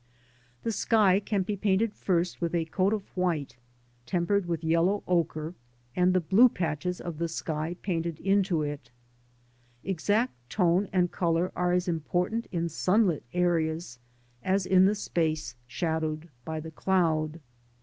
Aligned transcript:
The 0.63 0.71
sky 0.71 1.19
can 1.19 1.43
be 1.43 1.55
painted 1.55 1.93
first 1.93 2.41
with 2.41 2.55
a 2.55 2.65
coat 2.65 2.91
of 2.91 3.03
white, 3.15 3.57
tempered 4.07 4.47
with 4.47 4.63
yellow 4.63 5.03
ochre, 5.07 5.53
and 5.95 6.11
the 6.15 6.19
blue 6.19 6.49
patches 6.49 6.99
of 6.99 7.19
the 7.19 7.27
sky 7.27 7.75
painted 7.83 8.19
into 8.19 8.63
it* 8.63 8.89
Exact 9.83 10.33
tone 10.49 10.89
and 10.91 11.11
colour 11.11 11.51
are 11.55 11.71
as 11.73 11.87
important 11.87 12.47
in 12.51 12.67
sunlit 12.67 13.23
areas 13.31 13.99
as 14.41 14.65
in 14.65 14.85
the 14.85 14.95
space 14.95 15.55
shadowed 15.67 16.29
by 16.45 16.59
the 16.59 16.71
cloud. 16.71 17.39